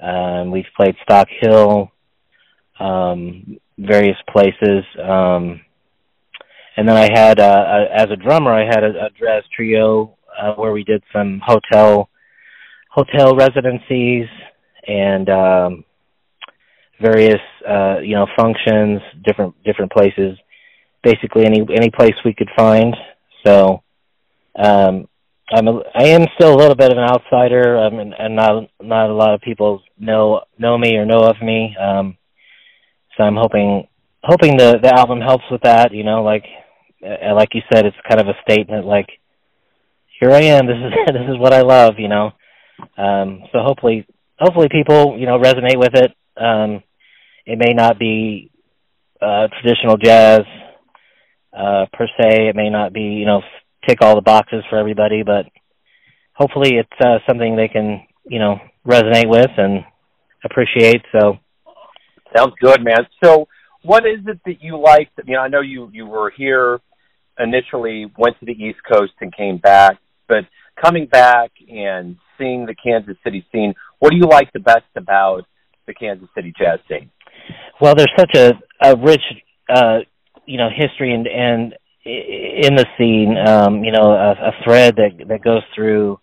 Um, 0.00 0.50
we've 0.50 0.64
played 0.76 0.94
Stock 1.02 1.28
Hill, 1.40 1.90
um, 2.78 3.58
various 3.78 4.16
places. 4.30 4.84
Um, 5.02 5.60
and 6.78 6.88
then 6.88 6.96
I 6.96 7.10
had 7.12 7.40
uh, 7.40 7.64
a, 7.66 8.02
as 8.02 8.06
a 8.12 8.16
drummer, 8.16 8.52
I 8.52 8.64
had 8.64 8.84
a, 8.84 9.06
a 9.06 9.10
jazz 9.18 9.42
trio 9.54 10.16
uh, 10.40 10.52
where 10.52 10.70
we 10.70 10.84
did 10.84 11.02
some 11.12 11.42
hotel 11.44 12.08
hotel 12.88 13.34
residencies 13.34 14.28
and 14.86 15.28
um, 15.28 15.84
various 17.00 17.40
uh, 17.68 17.98
you 17.98 18.14
know 18.14 18.28
functions, 18.38 19.00
different 19.26 19.60
different 19.64 19.90
places, 19.90 20.38
basically 21.02 21.46
any 21.46 21.66
any 21.74 21.90
place 21.90 22.14
we 22.24 22.32
could 22.32 22.48
find. 22.56 22.94
So 23.44 23.82
um, 24.56 25.08
I'm 25.52 25.66
a, 25.66 25.80
I 25.96 26.04
am 26.04 26.26
still 26.36 26.54
a 26.54 26.58
little 26.58 26.76
bit 26.76 26.92
of 26.92 26.98
an 26.98 27.10
outsider, 27.10 27.76
um, 27.76 27.98
and, 27.98 28.14
and 28.16 28.36
not 28.36 28.70
not 28.80 29.10
a 29.10 29.14
lot 29.14 29.34
of 29.34 29.40
people 29.40 29.82
know 29.98 30.42
know 30.60 30.78
me 30.78 30.94
or 30.94 31.04
know 31.04 31.22
of 31.22 31.42
me. 31.42 31.76
Um, 31.76 32.16
so 33.16 33.24
I'm 33.24 33.36
hoping 33.36 33.88
hoping 34.22 34.56
the 34.56 34.78
the 34.80 34.96
album 34.96 35.20
helps 35.20 35.44
with 35.50 35.62
that. 35.62 35.92
You 35.92 36.04
know, 36.04 36.22
like 36.22 36.44
uh, 37.04 37.34
like 37.34 37.54
you 37.54 37.62
said, 37.72 37.86
it's 37.86 37.96
kind 38.08 38.20
of 38.20 38.28
a 38.28 38.38
statement 38.42 38.86
like, 38.86 39.08
here 40.20 40.32
I 40.32 40.42
am. 40.42 40.66
This 40.66 40.76
is 40.76 40.92
this 41.06 41.28
is 41.28 41.38
what 41.38 41.52
I 41.52 41.62
love. 41.62 41.94
You 41.98 42.08
know, 42.08 42.32
um, 42.96 43.42
so 43.52 43.60
hopefully 43.60 44.06
hopefully 44.38 44.68
people 44.70 45.18
you 45.18 45.26
know 45.26 45.38
resonate 45.38 45.78
with 45.78 45.94
it. 45.94 46.12
Um, 46.36 46.82
it 47.46 47.58
may 47.58 47.72
not 47.72 47.98
be 47.98 48.50
uh, 49.20 49.48
traditional 49.60 49.96
jazz 49.96 50.40
uh, 51.56 51.86
per 51.92 52.06
se. 52.06 52.48
It 52.48 52.56
may 52.56 52.70
not 52.70 52.92
be 52.92 53.02
you 53.02 53.26
know 53.26 53.42
tick 53.88 53.98
all 54.02 54.14
the 54.14 54.22
boxes 54.22 54.64
for 54.68 54.78
everybody, 54.78 55.22
but 55.22 55.46
hopefully 56.34 56.76
it's 56.76 57.04
uh, 57.04 57.18
something 57.28 57.56
they 57.56 57.68
can 57.68 58.06
you 58.28 58.38
know 58.38 58.58
resonate 58.86 59.28
with 59.28 59.50
and 59.56 59.84
appreciate. 60.44 61.02
So 61.12 61.38
sounds 62.36 62.54
good, 62.60 62.82
man. 62.82 63.06
So 63.22 63.48
what 63.82 64.04
is 64.04 64.20
it 64.26 64.40
that 64.44 64.62
you 64.62 64.78
liked? 64.78 65.12
I 65.18 65.22
mean, 65.24 65.36
I 65.36 65.48
know 65.48 65.60
you 65.60 65.90
you 65.92 66.06
were 66.06 66.32
here 66.36 66.80
initially 67.38 68.10
went 68.16 68.38
to 68.40 68.46
the 68.46 68.52
East 68.52 68.78
Coast 68.90 69.12
and 69.20 69.34
came 69.34 69.58
back, 69.58 69.98
but 70.28 70.44
coming 70.82 71.06
back 71.06 71.50
and 71.68 72.16
seeing 72.36 72.66
the 72.66 72.74
Kansas 72.74 73.16
City 73.24 73.44
scene, 73.52 73.74
what 73.98 74.10
do 74.10 74.16
you 74.16 74.26
like 74.30 74.52
the 74.52 74.60
best 74.60 74.86
about 74.96 75.42
the 75.86 75.94
Kansas 75.94 76.28
City 76.34 76.52
jazz 76.56 76.78
scene? 76.88 77.10
Well, 77.80 77.94
there's 77.94 78.12
such 78.18 78.36
a, 78.36 78.52
a 78.82 78.96
rich 78.96 79.22
uh, 79.68 79.98
you 80.46 80.56
know 80.56 80.68
history 80.74 81.12
and 81.12 81.26
and 81.26 81.74
in 82.08 82.74
the 82.74 82.86
scene, 82.96 83.36
um, 83.36 83.84
you 83.84 83.92
know, 83.92 84.12
a, 84.12 84.30
a 84.32 84.52
thread 84.64 84.96
that 84.96 85.28
that 85.28 85.42
goes 85.42 85.62
through 85.74 86.18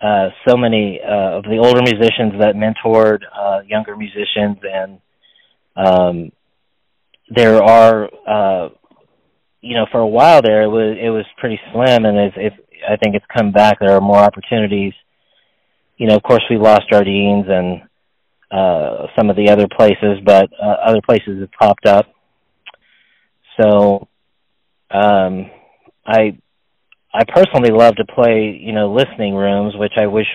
uh, 0.00 0.28
so 0.46 0.56
many 0.56 1.00
uh, 1.00 1.38
of 1.38 1.44
the 1.44 1.58
older 1.58 1.80
musicians 1.82 2.40
that 2.40 2.54
mentored 2.54 3.20
uh, 3.36 3.60
younger 3.66 3.96
musicians, 3.96 4.58
and 4.62 5.00
um, 5.76 6.32
there 7.34 7.62
are, 7.62 8.10
uh, 8.26 8.68
you 9.62 9.76
know, 9.76 9.86
for 9.90 10.00
a 10.00 10.06
while 10.06 10.42
there 10.42 10.62
it 10.62 10.68
was 10.68 10.96
it 11.00 11.10
was 11.10 11.24
pretty 11.38 11.58
slim, 11.72 12.04
and 12.04 12.18
it's, 12.18 12.36
it, 12.36 12.52
I 12.86 12.96
think 12.96 13.14
it's 13.14 13.24
come 13.34 13.52
back. 13.52 13.78
There 13.80 13.92
are 13.96 14.00
more 14.00 14.18
opportunities. 14.18 14.92
You 15.96 16.08
know, 16.08 16.16
of 16.16 16.22
course, 16.22 16.42
we 16.50 16.58
lost 16.58 16.90
Jardines 16.90 17.46
and 17.48 17.82
uh, 18.50 19.06
some 19.16 19.30
of 19.30 19.36
the 19.36 19.50
other 19.50 19.68
places, 19.74 20.18
but 20.24 20.50
uh, 20.60 20.76
other 20.84 21.00
places 21.06 21.40
have 21.40 21.52
popped 21.52 21.86
up. 21.86 22.06
So 23.60 24.08
um, 24.90 25.50
I 26.04 26.38
I 27.14 27.24
personally 27.28 27.70
love 27.70 27.94
to 27.96 28.04
play, 28.04 28.58
you 28.60 28.72
know, 28.72 28.92
listening 28.92 29.34
rooms, 29.34 29.74
which 29.76 29.92
I 29.96 30.06
wish 30.06 30.26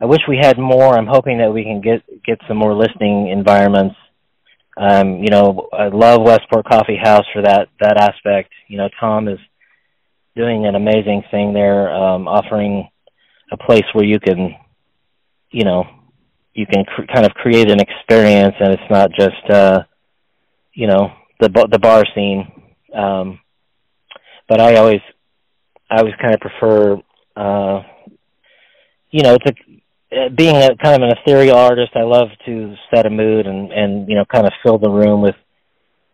I 0.00 0.06
wish 0.06 0.20
we 0.28 0.38
had 0.40 0.58
more. 0.58 0.96
I'm 0.96 1.06
hoping 1.06 1.38
that 1.38 1.52
we 1.52 1.62
can 1.62 1.82
get 1.82 2.02
get 2.24 2.38
some 2.48 2.56
more 2.56 2.74
listening 2.74 3.28
environments. 3.28 3.96
Um, 4.76 5.18
you 5.22 5.30
know, 5.30 5.68
I 5.72 5.88
love 5.88 6.22
Westport 6.22 6.66
Coffee 6.66 6.98
House 7.02 7.24
for 7.32 7.42
that 7.42 7.68
that 7.80 7.96
aspect. 7.96 8.50
You 8.68 8.78
know, 8.78 8.88
Tom 9.00 9.28
is 9.28 9.38
doing 10.34 10.66
an 10.66 10.74
amazing 10.74 11.22
thing 11.30 11.54
there, 11.54 11.90
um, 11.94 12.28
offering 12.28 12.88
a 13.50 13.56
place 13.56 13.84
where 13.94 14.04
you 14.04 14.20
can, 14.20 14.54
you 15.50 15.64
know, 15.64 15.84
you 16.52 16.66
can 16.66 16.84
cr- 16.84 17.10
kind 17.12 17.24
of 17.24 17.32
create 17.32 17.70
an 17.70 17.80
experience, 17.80 18.54
and 18.60 18.72
it's 18.72 18.90
not 18.90 19.10
just, 19.18 19.50
uh, 19.50 19.82
you 20.74 20.86
know, 20.86 21.10
the 21.40 21.48
the 21.70 21.78
bar 21.78 22.04
scene. 22.14 22.50
Um, 22.94 23.40
but 24.48 24.60
I 24.60 24.76
always 24.76 25.00
I 25.90 25.98
always 25.98 26.14
kind 26.20 26.34
of 26.34 26.40
prefer 26.40 26.96
uh 27.36 27.82
you 29.10 29.22
know 29.22 29.36
to 29.36 29.54
being 30.10 30.56
a 30.56 30.76
kind 30.76 31.02
of 31.02 31.08
an 31.08 31.16
ethereal 31.18 31.56
artist 31.56 31.92
I 31.94 32.02
love 32.02 32.28
to 32.46 32.74
set 32.94 33.06
a 33.06 33.10
mood 33.10 33.46
and 33.46 33.72
and 33.72 34.08
you 34.08 34.14
know 34.14 34.24
kind 34.24 34.46
of 34.46 34.52
fill 34.62 34.78
the 34.78 34.90
room 34.90 35.20
with 35.20 35.34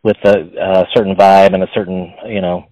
with 0.03 0.17
a, 0.25 0.39
a 0.39 0.85
certain 0.95 1.15
vibe 1.15 1.55
and 1.55 1.63
a 1.63 1.71
certain 1.75 2.15
you 2.27 2.41
know 2.41 2.67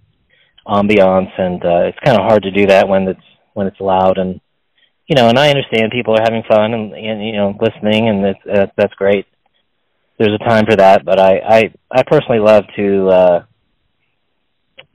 ambiance 0.67 1.33
and 1.39 1.65
uh 1.65 1.89
it's 1.89 1.99
kind 2.05 2.19
of 2.19 2.25
hard 2.27 2.43
to 2.45 2.51
do 2.51 2.67
that 2.67 2.89
when 2.89 3.09
it's 3.09 3.21
when 3.55 3.67
it's 3.67 3.81
loud 3.81 4.19
and 4.19 4.41
you 5.07 5.15
know 5.15 5.29
and 5.29 5.39
I 5.39 5.51
understand 5.51 5.93
people 5.93 6.15
are 6.15 6.23
having 6.23 6.43
fun 6.49 6.73
and, 6.73 6.95
and 6.95 7.25
you 7.25 7.33
know 7.33 7.57
listening 7.61 8.09
and 8.09 8.25
it's, 8.25 8.47
uh, 8.47 8.67
that's 8.77 8.95
great 8.95 9.27
there's 10.19 10.39
a 10.41 10.49
time 10.49 10.65
for 10.67 10.77
that 10.77 11.05
but 11.05 11.21
I 11.21 11.39
I 11.39 11.75
I 11.91 12.03
personally 12.03 12.41
love 12.41 12.65
to 12.77 13.09
uh 13.09 13.43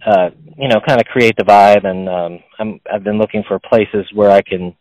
uh, 0.06 0.30
you 0.58 0.68
know, 0.68 0.80
kind 0.88 1.02
of 1.02 1.08
create 1.08 1.36
the 1.36 1.44
vibe. 1.44 1.86
And 1.86 2.08
um, 2.08 2.40
I'm 2.60 2.80
I've 2.92 3.04
been 3.04 3.18
looking 3.18 3.44
for 3.48 3.60
places 3.60 4.06
where 4.14 4.30
I 4.30 4.42
can 4.42 4.76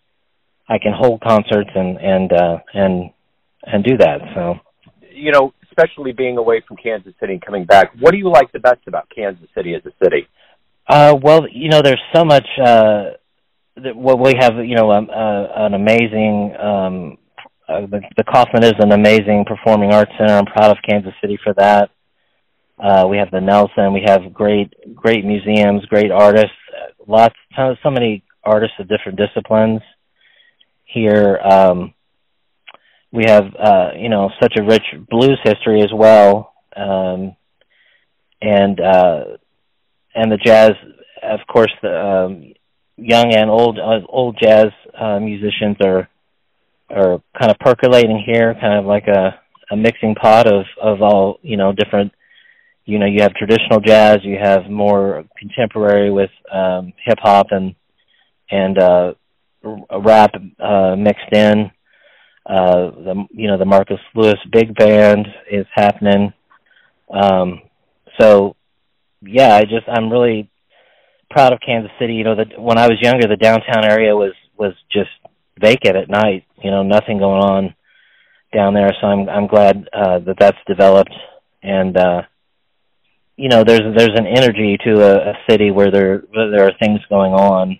I 0.68 0.78
can 0.78 0.92
hold 0.96 1.20
concerts 1.20 1.70
and 1.74 1.98
and 1.98 2.32
uh, 2.32 2.58
and 2.72 3.10
and 3.64 3.84
do 3.84 3.96
that. 3.98 4.20
So, 4.34 4.54
you 5.10 5.32
know, 5.32 5.52
especially 5.64 6.12
being 6.12 6.38
away 6.38 6.62
from 6.66 6.76
Kansas 6.76 7.12
City 7.20 7.34
and 7.34 7.44
coming 7.44 7.64
back, 7.64 7.92
what 8.00 8.12
do 8.12 8.18
you 8.18 8.30
like 8.30 8.50
the 8.52 8.60
best 8.60 8.80
about 8.86 9.08
Kansas 9.14 9.48
City 9.54 9.74
as 9.74 9.82
a 9.84 9.92
city? 10.02 10.26
Uh, 10.88 11.16
well, 11.20 11.46
you 11.50 11.68
know, 11.68 11.82
there's 11.82 12.02
so 12.14 12.24
much. 12.24 12.46
Uh, 12.58 13.12
that, 13.76 13.96
well, 13.96 14.16
we 14.16 14.34
have, 14.38 14.54
you 14.64 14.76
know, 14.76 14.92
um, 14.92 15.10
uh, 15.10 15.66
an 15.66 15.74
amazing. 15.74 16.54
Um, 16.56 17.18
uh, 17.66 17.80
the, 17.86 18.00
the 18.16 18.24
Kauffman 18.24 18.62
is 18.62 18.74
an 18.78 18.92
amazing 18.92 19.46
performing 19.46 19.92
arts 19.92 20.12
center. 20.18 20.34
I'm 20.34 20.44
proud 20.44 20.70
of 20.70 20.76
Kansas 20.88 21.14
City 21.20 21.38
for 21.42 21.54
that. 21.54 21.90
Uh, 22.78 23.06
we 23.08 23.16
have 23.16 23.30
the 23.30 23.40
Nelson. 23.40 23.94
We 23.94 24.04
have 24.06 24.34
great, 24.34 24.72
great 24.94 25.24
museums, 25.24 25.84
great 25.86 26.10
artists. 26.10 26.50
Lots, 27.06 27.34
so 27.56 27.90
many 27.90 28.22
artists 28.44 28.74
of 28.78 28.88
different 28.88 29.18
disciplines 29.18 29.80
here. 30.94 31.38
Um, 31.38 31.92
we 33.12 33.24
have, 33.26 33.44
uh, 33.58 33.90
you 33.96 34.08
know, 34.08 34.30
such 34.42 34.54
a 34.58 34.64
rich 34.64 34.84
blues 35.10 35.38
history 35.44 35.82
as 35.82 35.90
well, 35.92 36.54
um, 36.76 37.36
and 38.40 38.80
uh, 38.80 39.24
and 40.14 40.32
the 40.32 40.38
jazz, 40.44 40.72
of 41.22 41.40
course, 41.46 41.72
the 41.82 41.94
um, 41.94 42.54
young 42.96 43.34
and 43.34 43.50
old 43.50 43.78
uh, 43.78 44.00
old 44.08 44.38
jazz 44.40 44.66
uh, 44.98 45.18
musicians 45.20 45.76
are 45.84 46.08
are 46.90 47.22
kind 47.38 47.50
of 47.50 47.58
percolating 47.58 48.22
here, 48.26 48.54
kind 48.54 48.78
of 48.78 48.84
like 48.84 49.06
a 49.08 49.40
a 49.70 49.76
mixing 49.76 50.14
pot 50.14 50.46
of 50.46 50.64
of 50.80 51.02
all 51.02 51.38
you 51.42 51.56
know 51.56 51.72
different 51.72 52.12
you 52.84 52.98
know 52.98 53.06
you 53.06 53.22
have 53.22 53.32
traditional 53.34 53.80
jazz 53.80 54.18
you 54.22 54.36
have 54.40 54.68
more 54.70 55.24
contemporary 55.38 56.10
with 56.10 56.30
um 56.52 56.92
hip 57.04 57.18
hop 57.20 57.46
and 57.50 57.74
and 58.50 58.78
uh 58.78 59.14
rap 60.00 60.32
uh 60.60 60.96
mixed 60.96 61.32
in. 61.32 61.70
Uh 62.46 62.90
the 62.90 63.24
you 63.30 63.48
know 63.48 63.58
the 63.58 63.64
Marcus 63.64 64.00
Lewis 64.14 64.38
big 64.52 64.74
band 64.74 65.26
is 65.50 65.66
happening. 65.74 66.32
Um 67.10 67.62
so 68.20 68.56
yeah 69.22 69.56
I 69.56 69.62
just 69.62 69.88
I'm 69.88 70.10
really 70.10 70.50
proud 71.30 71.52
of 71.52 71.60
Kansas 71.64 71.90
City. 71.98 72.14
You 72.14 72.24
know 72.24 72.36
that 72.36 72.60
when 72.60 72.78
I 72.78 72.86
was 72.88 72.98
younger 73.00 73.26
the 73.26 73.36
downtown 73.36 73.84
area 73.84 74.14
was 74.14 74.34
was 74.56 74.74
just 74.92 75.10
vacant 75.60 75.96
at 75.96 76.10
night 76.10 76.44
you 76.62 76.70
know 76.70 76.82
nothing 76.82 77.18
going 77.18 77.42
on 77.42 77.74
down 78.52 78.74
there. 78.74 78.92
So 79.00 79.06
I'm 79.06 79.28
I'm 79.28 79.46
glad 79.46 79.88
uh 79.92 80.18
that 80.20 80.36
that's 80.38 80.58
developed. 80.66 81.14
And 81.62 81.96
uh 81.96 82.22
you 83.36 83.48
know 83.48 83.64
there's 83.64 83.82
there's 83.96 84.16
an 84.18 84.26
energy 84.26 84.78
to 84.84 85.02
a, 85.02 85.30
a 85.30 85.34
city 85.48 85.70
where 85.70 85.90
there 85.90 86.18
where 86.30 86.50
there 86.50 86.66
are 86.66 86.72
things 86.78 87.00
going 87.08 87.32
on. 87.32 87.78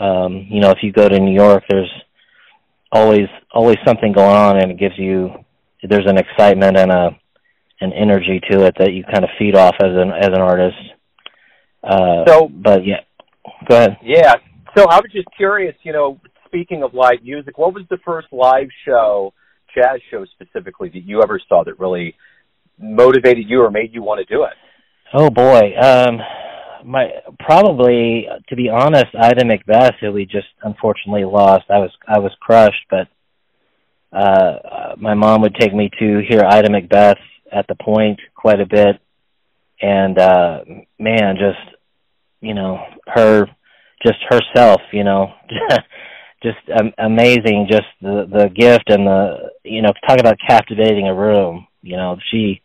Um, 0.00 0.46
you 0.48 0.60
know, 0.60 0.70
if 0.70 0.78
you 0.82 0.92
go 0.92 1.08
to 1.08 1.18
New 1.18 1.34
York, 1.34 1.64
there's 1.68 1.90
always 2.92 3.28
always 3.52 3.76
something 3.86 4.12
going 4.12 4.34
on, 4.34 4.56
and 4.62 4.70
it 4.70 4.78
gives 4.78 4.94
you 4.98 5.30
there's 5.82 6.06
an 6.06 6.18
excitement 6.18 6.76
and 6.76 6.90
a 6.90 7.10
an 7.80 7.92
energy 7.92 8.40
to 8.50 8.64
it 8.64 8.74
that 8.78 8.92
you 8.92 9.04
kind 9.04 9.24
of 9.24 9.30
feed 9.38 9.56
off 9.56 9.74
as 9.80 9.90
an 9.90 10.10
as 10.10 10.28
an 10.28 10.40
artist. 10.40 10.76
Uh, 11.82 12.24
so, 12.26 12.48
but 12.48 12.84
yeah, 12.84 13.00
go 13.68 13.76
ahead. 13.76 13.96
Yeah. 14.02 14.34
So 14.76 14.84
I 14.88 14.96
was 14.96 15.10
just 15.12 15.28
curious. 15.36 15.74
You 15.82 15.92
know, 15.92 16.20
speaking 16.46 16.82
of 16.82 16.94
live 16.94 17.22
music, 17.22 17.58
what 17.58 17.74
was 17.74 17.84
the 17.90 17.98
first 18.04 18.28
live 18.32 18.68
show, 18.84 19.32
jazz 19.74 20.00
show 20.10 20.24
specifically, 20.34 20.88
that 20.88 21.04
you 21.04 21.22
ever 21.22 21.40
saw 21.48 21.64
that 21.64 21.78
really 21.78 22.14
motivated 22.80 23.44
you 23.48 23.62
or 23.62 23.70
made 23.70 23.92
you 23.92 24.02
want 24.02 24.26
to 24.26 24.34
do 24.34 24.44
it? 24.44 24.52
Oh 25.14 25.30
boy, 25.30 25.72
um, 25.80 26.18
my 26.84 27.08
probably 27.38 28.26
to 28.48 28.56
be 28.56 28.68
honest, 28.68 29.06
Ida 29.18 29.44
McBeth, 29.44 29.98
who 30.00 30.12
we 30.12 30.24
just 30.24 30.48
unfortunately 30.62 31.24
lost. 31.24 31.64
I 31.70 31.78
was 31.78 31.90
I 32.06 32.18
was 32.18 32.32
crushed, 32.40 32.86
but 32.90 33.08
uh, 34.12 34.94
my 34.98 35.14
mom 35.14 35.42
would 35.42 35.54
take 35.54 35.74
me 35.74 35.90
to 35.98 36.22
hear 36.28 36.42
Ida 36.44 36.68
McBeth 36.68 37.18
at 37.52 37.66
the 37.68 37.74
Point 37.74 38.20
quite 38.34 38.60
a 38.60 38.66
bit, 38.66 39.00
and 39.80 40.18
uh, 40.18 40.60
man, 40.98 41.36
just 41.36 41.76
you 42.40 42.54
know 42.54 42.78
her, 43.06 43.46
just 44.04 44.18
herself, 44.28 44.80
you 44.92 45.04
know. 45.04 45.32
just 46.40 46.58
um, 46.78 46.92
amazing 46.98 47.66
just 47.68 47.88
the 48.00 48.24
the 48.30 48.48
gift 48.54 48.84
and 48.90 49.04
the 49.04 49.50
you 49.64 49.82
know 49.82 49.90
talk 50.06 50.20
about 50.20 50.36
captivating 50.46 51.08
a 51.08 51.12
room 51.12 51.66
you 51.82 51.96
know 51.96 52.16
she 52.30 52.62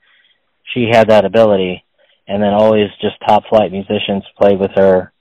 she 0.73 0.87
had 0.91 1.09
that 1.09 1.25
ability, 1.25 1.83
and 2.27 2.41
then 2.41 2.53
always 2.53 2.87
just 3.01 3.15
top 3.27 3.43
flight 3.49 3.71
musicians 3.71 4.23
played 4.39 4.59
with 4.59 4.71
her. 4.75 5.11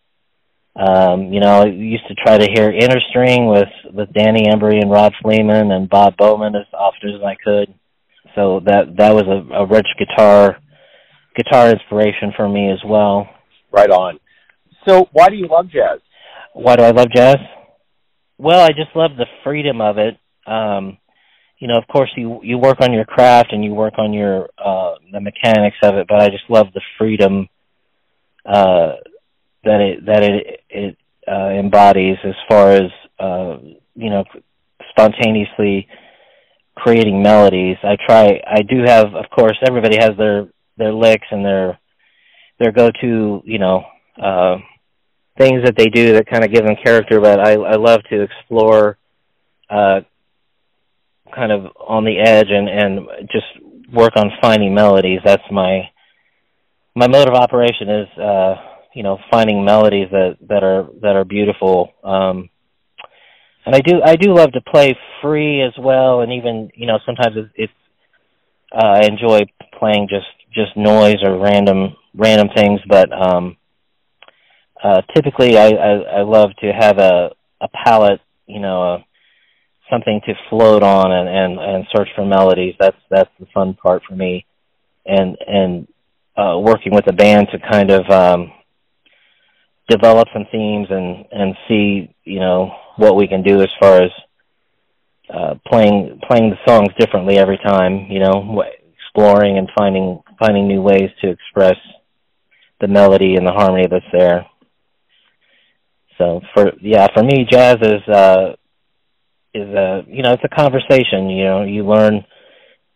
Um, 0.74 1.32
you 1.32 1.40
know, 1.40 1.62
I 1.62 1.66
used 1.66 2.06
to 2.08 2.14
try 2.14 2.38
to 2.38 2.50
hear 2.50 2.70
inner 2.70 3.00
string 3.10 3.46
with 3.46 3.68
with 3.92 4.12
Danny 4.12 4.46
Embrey 4.46 4.80
and 4.80 4.90
Rod 4.90 5.12
Fleeman 5.22 5.70
and 5.70 5.88
Bob 5.88 6.16
Bowman 6.16 6.54
as 6.54 6.66
often 6.72 7.10
as 7.10 7.22
I 7.22 7.34
could. 7.42 7.74
So 8.34 8.60
that 8.64 8.96
that 8.96 9.14
was 9.14 9.24
a, 9.26 9.54
a 9.54 9.66
rich 9.66 9.88
guitar 9.98 10.56
guitar 11.36 11.70
inspiration 11.70 12.32
for 12.36 12.48
me 12.48 12.70
as 12.70 12.80
well. 12.86 13.28
Right 13.70 13.90
on. 13.90 14.18
So 14.88 15.08
why 15.12 15.28
do 15.28 15.36
you 15.36 15.46
love 15.46 15.68
jazz? 15.70 16.00
Why 16.54 16.76
do 16.76 16.84
I 16.84 16.90
love 16.90 17.08
jazz? 17.14 17.36
Well, 18.38 18.60
I 18.60 18.68
just 18.68 18.94
love 18.94 19.12
the 19.16 19.26
freedom 19.44 19.80
of 19.80 19.98
it. 19.98 20.18
Um, 20.46 20.98
you 21.58 21.68
know, 21.68 21.78
of 21.78 21.86
course 21.86 22.10
you 22.16 22.40
you 22.42 22.58
work 22.58 22.80
on 22.80 22.92
your 22.92 23.04
craft 23.04 23.52
and 23.52 23.64
you 23.64 23.72
work 23.72 23.94
on 23.98 24.12
your 24.12 24.48
uh 24.58 24.81
the 25.12 25.20
mechanics 25.20 25.76
of 25.82 25.94
it, 25.96 26.06
but 26.08 26.20
I 26.20 26.28
just 26.28 26.48
love 26.48 26.68
the 26.74 26.80
freedom 26.98 27.48
uh 28.44 28.94
that 29.64 29.80
it 29.80 30.06
that 30.06 30.22
it 30.24 30.60
it 30.68 30.96
uh 31.28 31.50
embodies 31.50 32.16
as 32.24 32.34
far 32.48 32.72
as 32.72 32.90
uh 33.20 33.58
you 33.94 34.10
know 34.10 34.24
spontaneously 34.90 35.86
creating 36.74 37.22
melodies. 37.22 37.76
I 37.84 37.96
try 38.04 38.40
I 38.46 38.62
do 38.62 38.82
have 38.84 39.14
of 39.14 39.26
course 39.30 39.56
everybody 39.66 39.96
has 40.00 40.12
their 40.18 40.48
their 40.76 40.92
licks 40.92 41.26
and 41.30 41.44
their 41.44 41.78
their 42.58 42.72
go 42.72 42.90
to, 43.00 43.42
you 43.44 43.58
know, 43.58 43.84
uh 44.20 44.56
things 45.38 45.64
that 45.64 45.76
they 45.76 45.86
do 45.86 46.14
that 46.14 46.26
kind 46.26 46.44
of 46.44 46.52
give 46.52 46.64
them 46.64 46.76
character, 46.82 47.20
but 47.20 47.38
I 47.38 47.52
I 47.52 47.76
love 47.76 48.00
to 48.10 48.22
explore 48.22 48.98
uh 49.70 50.00
kind 51.34 51.52
of 51.52 51.66
on 51.78 52.04
the 52.04 52.18
edge 52.18 52.48
and 52.50 52.68
and 52.68 53.06
just 53.30 53.46
work 53.92 54.12
on 54.16 54.30
finding 54.40 54.74
melodies. 54.74 55.20
That's 55.24 55.42
my 55.50 55.88
my 56.94 57.08
mode 57.08 57.28
of 57.28 57.34
operation 57.34 57.88
is 57.88 58.18
uh 58.18 58.54
you 58.94 59.02
know 59.02 59.18
finding 59.30 59.64
melodies 59.64 60.08
that 60.10 60.36
that 60.48 60.62
are 60.62 60.88
that 61.00 61.16
are 61.16 61.24
beautiful 61.24 61.92
um 62.04 62.48
and 63.64 63.74
i 63.74 63.80
do 63.80 64.00
i 64.04 64.16
do 64.16 64.34
love 64.34 64.52
to 64.52 64.60
play 64.60 64.96
free 65.22 65.62
as 65.62 65.72
well 65.78 66.20
and 66.20 66.32
even 66.32 66.70
you 66.74 66.86
know 66.86 66.98
sometimes 67.06 67.36
it's, 67.36 67.50
it's 67.54 67.72
uh, 68.72 68.98
i 69.02 69.06
enjoy 69.06 69.40
playing 69.78 70.06
just 70.08 70.26
just 70.52 70.76
noise 70.76 71.22
or 71.22 71.38
random 71.38 71.96
random 72.14 72.48
things 72.54 72.80
but 72.88 73.08
um 73.12 73.56
uh 74.84 75.00
typically 75.14 75.56
i 75.56 75.68
i, 75.68 75.92
I 76.18 76.22
love 76.22 76.50
to 76.60 76.72
have 76.72 76.98
a 76.98 77.30
a 77.60 77.68
palette 77.68 78.20
you 78.46 78.60
know 78.60 78.82
a 78.82 79.04
something 79.92 80.20
to 80.24 80.34
float 80.48 80.82
on 80.82 81.12
and 81.12 81.28
and 81.28 81.58
and 81.58 81.86
search 81.94 82.08
for 82.14 82.24
melodies 82.24 82.74
that's 82.80 82.96
that's 83.10 83.30
the 83.38 83.46
fun 83.52 83.74
part 83.74 84.02
for 84.08 84.16
me 84.16 84.46
and 85.04 85.36
and 85.46 85.88
uh, 86.36 86.58
working 86.58 86.94
with 86.94 87.04
the 87.04 87.12
band 87.12 87.48
to 87.52 87.58
kind 87.70 87.90
of 87.90 88.08
um, 88.10 88.50
develop 89.88 90.28
some 90.32 90.46
themes 90.50 90.86
and 90.90 91.26
and 91.30 91.54
see 91.68 92.14
you 92.24 92.40
know 92.40 92.74
what 92.96 93.16
we 93.16 93.26
can 93.26 93.42
do 93.42 93.60
as 93.60 93.68
far 93.80 94.02
as 94.02 94.10
uh, 95.32 95.54
playing 95.66 96.20
playing 96.28 96.50
the 96.50 96.58
songs 96.68 96.88
differently 96.98 97.38
every 97.38 97.58
time. 97.58 98.06
You 98.10 98.20
know, 98.20 98.62
exploring 98.94 99.58
and 99.58 99.68
finding 99.76 100.22
finding 100.38 100.68
new 100.68 100.82
ways 100.82 101.10
to 101.22 101.30
express 101.30 101.76
the 102.80 102.88
melody 102.88 103.36
and 103.36 103.46
the 103.46 103.52
harmony 103.52 103.86
that's 103.90 104.04
there. 104.12 104.46
So 106.18 106.40
for 106.54 106.72
yeah, 106.80 107.06
for 107.14 107.22
me, 107.22 107.46
jazz 107.50 107.76
is 107.80 108.02
uh, 108.08 108.52
is 109.54 109.68
a 109.68 110.02
you 110.06 110.22
know 110.22 110.32
it's 110.32 110.44
a 110.44 110.56
conversation. 110.56 111.30
You 111.30 111.44
know, 111.44 111.62
you 111.64 111.86
learn 111.86 112.24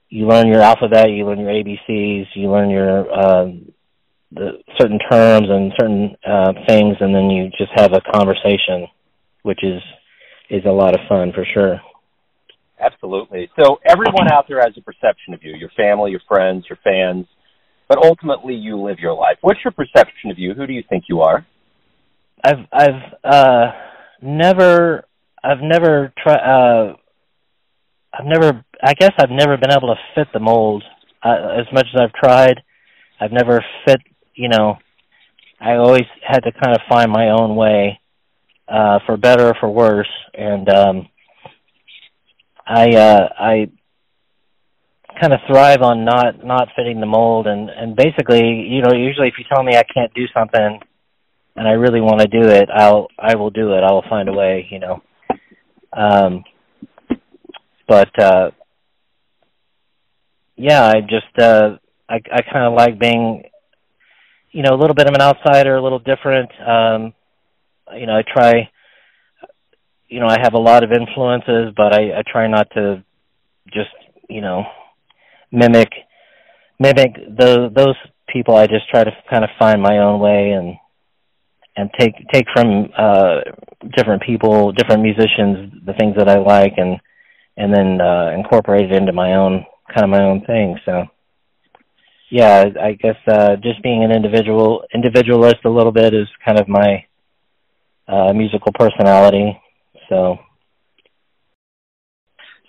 you 0.09 0.27
learn 0.27 0.49
your 0.49 0.63
alphabet, 0.63 1.11
you 1.11 1.27
learn 1.27 1.41
your 1.41 1.51
ABCs, 1.51 2.27
you 2.35 2.51
learn 2.51 2.71
your 2.71 3.11
uh, 3.13 3.47
the 4.33 4.59
certain 4.79 4.99
terms 5.11 5.47
and 5.49 5.73
certain 5.79 6.17
uh, 6.27 6.53
things, 6.67 6.97
and 7.01 7.15
then 7.15 7.31
you 7.31 7.51
just 7.59 7.73
have 7.75 7.93
a 7.93 8.01
conversation, 8.13 8.87
which 9.43 9.63
is 9.63 9.83
is 10.51 10.65
a 10.65 10.71
lot 10.71 10.95
of 10.95 11.01
fun 11.09 11.33
for 11.35 11.45
sure. 11.53 11.81
Absolutely. 12.79 13.49
So 13.59 13.79
everyone 13.87 14.31
out 14.31 14.47
there 14.49 14.61
has 14.61 14.75
a 14.77 14.83
perception 14.83 15.33
of 15.33 15.43
you, 15.43 15.55
your 15.55 15.71
family, 15.77 16.11
your 16.11 16.21
friends, 16.29 16.67
your 16.69 16.79
fans, 16.85 17.27
but 17.89 17.99
ultimately 17.99 18.55
you 18.55 18.77
live 18.79 18.99
your 18.99 19.15
life. 19.15 19.39
What's 19.41 19.61
your 19.65 19.73
perception 19.73 20.31
of 20.31 20.39
you? 20.39 20.53
Who 20.55 20.67
do 20.67 20.73
you 20.73 20.83
think 20.89 21.05
you 21.09 21.21
are? 21.21 21.47
I've 22.45 22.67
I've 22.73 23.15
uh 23.25 23.67
never 24.23 25.05
I've 25.47 25.63
never 25.63 26.13
tried 26.23 26.41
uh 26.41 26.95
I've 28.13 28.27
never 28.27 28.65
I 28.83 28.95
guess 28.95 29.13
I've 29.19 29.31
never 29.31 29.57
been 29.57 29.71
able 29.73 29.89
to 29.89 30.01
fit 30.15 30.29
the 30.33 30.41
mold 30.41 30.83
uh, 31.23 31.59
as 31.59 31.67
much 31.73 31.87
as 31.95 32.01
I've 32.01 32.13
tried. 32.13 32.63
I've 33.21 33.33
never 33.33 33.65
fit, 33.87 34.01
you 34.35 34.49
know. 34.49 34.79
I 35.61 35.77
always 35.77 36.05
had 36.23 36.41
to 36.41 36.53
kind 36.53 36.77
of 36.77 36.83
find 36.89 37.11
my 37.11 37.31
own 37.31 37.57
way, 37.57 37.99
uh, 38.69 38.99
for 39.07 39.17
better 39.17 39.49
or 39.49 39.55
for 39.59 39.71
worse, 39.71 40.11
and 40.35 40.69
um, 40.69 41.09
I 42.67 42.91
uh, 42.91 43.29
I 43.39 43.71
kind 45.21 45.33
of 45.33 45.41
thrive 45.47 45.83
on 45.83 46.05
not 46.05 46.45
not 46.45 46.69
fitting 46.77 47.01
the 47.01 47.07
mold, 47.07 47.47
and 47.47 47.71
and 47.71 47.97
basically, 47.97 48.45
you 48.45 48.83
know, 48.83 48.93
usually 48.93 49.29
if 49.29 49.35
you 49.39 49.45
tell 49.49 49.63
me 49.63 49.77
I 49.77 49.83
can't 49.85 50.13
do 50.15 50.27
something, 50.35 50.81
and 51.57 51.69
I 51.69 51.73
really 51.73 52.01
want 52.01 52.21
to 52.21 52.29
do 52.29 52.49
it, 52.49 52.69
I'll 52.75 53.09
I 53.19 53.37
will 53.37 53.51
do 53.51 53.73
it. 53.73 53.83
I 53.83 53.93
will 53.93 54.05
find 54.09 54.29
a 54.29 54.33
way, 54.33 54.67
you 54.71 54.79
know. 54.79 55.03
Um, 55.97 56.45
but 57.89 58.11
uh 58.19 58.51
yeah, 60.57 60.85
I 60.85 61.01
just 61.01 61.39
uh 61.39 61.77
I 62.09 62.17
I 62.33 62.43
kind 62.43 62.67
of 62.67 62.75
like 62.75 62.99
being 62.99 63.45
you 64.51 64.63
know 64.63 64.75
a 64.75 64.81
little 64.81 64.95
bit 64.95 65.09
of 65.09 65.15
an 65.15 65.23
outsider, 65.23 65.77
a 65.77 65.83
little 65.83 65.99
different. 65.99 66.51
Um 66.61 67.15
you 67.97 68.07
know, 68.07 68.17
I 68.17 68.23
try 68.23 68.71
you 70.09 70.21
know, 70.21 70.29
I 70.29 70.39
have 70.41 70.55
a 70.55 70.59
lot 70.59 70.85
of 70.85 70.93
influences, 70.93 71.73
but 71.77 71.93
I 71.93 72.19
I 72.19 72.23
try 72.31 72.47
not 72.47 72.71
to 72.75 73.03
just, 73.73 73.91
you 74.29 74.41
know, 74.41 74.65
mimic 75.51 75.91
mimic 76.79 77.15
the 77.15 77.71
those 77.75 77.97
people. 78.29 78.57
I 78.57 78.67
just 78.67 78.89
try 78.91 79.05
to 79.05 79.11
kind 79.31 79.45
of 79.45 79.51
find 79.59 79.81
my 79.83 79.99
own 79.99 80.21
way 80.21 80.51
and 80.51 80.77
and 81.77 81.91
take 81.99 82.15
take 82.33 82.47
from 82.55 82.91
uh 82.97 83.41
different 83.97 84.23
people, 84.23 84.73
different 84.73 85.03
musicians, 85.03 85.73
the 85.85 85.93
things 85.99 86.15
that 86.17 86.29
I 86.29 86.39
like 86.39 86.75
and 86.77 86.99
and 87.57 87.75
then 87.75 88.01
uh 88.01 88.31
incorporate 88.37 88.91
it 88.91 88.97
into 88.97 89.13
my 89.13 89.35
own 89.35 89.65
kind 89.95 90.05
of 90.05 90.11
my 90.11 90.23
own 90.23 90.45
thing. 90.45 90.79
So 90.85 91.05
yeah, 92.31 92.65
I 92.83 92.93
guess 92.93 93.17
uh 93.29 93.57
just 93.57 93.83
being 93.83 94.05
an 94.05 94.13
individual 94.13 94.85
individualist 94.95 95.65
a 95.65 95.71
little 95.71 95.93
bit 95.93 96.15
is 96.15 96.29
kind 96.45 96.59
of 96.59 96.69
my 96.69 97.05
uh 98.09 98.33
musical 98.33 98.73
personality. 98.79 99.61
So 100.09 100.39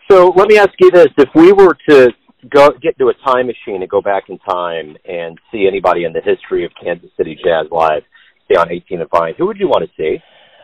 So 0.09 0.33
let 0.35 0.47
me 0.47 0.57
ask 0.57 0.71
you 0.79 0.89
this: 0.91 1.07
If 1.17 1.29
we 1.35 1.51
were 1.51 1.75
to 1.89 2.09
go 2.49 2.69
get 2.81 2.95
into 2.97 3.09
a 3.09 3.13
time 3.25 3.47
machine 3.47 3.81
and 3.81 3.89
go 3.89 4.01
back 4.01 4.29
in 4.29 4.37
time 4.39 4.95
and 5.05 5.37
see 5.51 5.67
anybody 5.67 6.05
in 6.05 6.13
the 6.13 6.21
history 6.21 6.63
of 6.63 6.71
Kansas 6.81 7.09
City 7.17 7.35
Jazz 7.35 7.67
Live, 7.71 8.03
say 8.49 8.55
on 8.55 8.71
18 8.71 9.01
and 9.01 9.09
Vine, 9.09 9.33
who 9.37 9.45
would 9.47 9.57
you 9.57 9.67
want 9.67 9.89
to 9.89 9.91
see? 9.97 10.21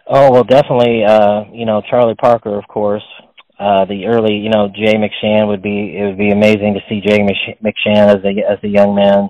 Oh 0.08 0.32
well, 0.32 0.44
definitely. 0.44 1.04
Uh, 1.06 1.46
you 1.52 1.66
know, 1.66 1.82
Charlie 1.90 2.16
Parker, 2.16 2.58
of 2.58 2.68
course 2.68 3.04
uh, 3.60 3.86
the 3.86 4.08
early, 4.08 4.36
you 4.36 4.50
know, 4.50 4.68
Jay 4.68 4.96
McShann 4.96 5.48
would 5.48 5.62
be 5.62 5.96
it 5.98 6.06
would 6.06 6.18
be 6.18 6.32
amazing 6.32 6.74
to 6.74 6.82
see 6.90 7.02
Jay 7.02 7.20
McShann 7.20 8.08
as 8.08 8.24
a 8.26 8.52
as 8.52 8.60
a 8.64 8.68
young 8.68 8.96
man 8.96 9.30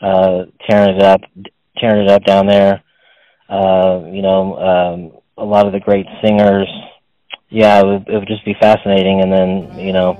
uh, 0.00 0.46
tearing 0.68 0.96
it 0.96 1.02
up, 1.02 1.20
tearing 1.76 2.04
it 2.04 2.10
up 2.10 2.24
down 2.24 2.46
there. 2.46 2.82
Uh, 3.48 4.04
you 4.10 4.22
know, 4.22 4.56
um, 4.56 5.12
a 5.36 5.44
lot 5.44 5.66
of 5.66 5.72
the 5.72 5.80
great 5.80 6.06
singers. 6.24 6.68
Yeah, 7.50 7.80
it 7.80 7.86
would, 7.86 8.08
it 8.08 8.18
would 8.18 8.28
just 8.28 8.44
be 8.44 8.54
fascinating, 8.58 9.20
and 9.20 9.30
then 9.30 9.78
you 9.78 9.92
know, 9.92 10.16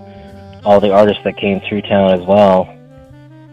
all 0.64 0.80
the 0.80 0.92
artists 0.92 1.22
that 1.24 1.38
came 1.38 1.60
through 1.68 1.82
town 1.82 2.12
as 2.12 2.26
well. 2.26 2.68